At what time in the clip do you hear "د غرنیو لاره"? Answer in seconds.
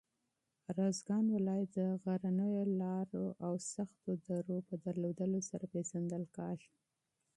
1.77-3.25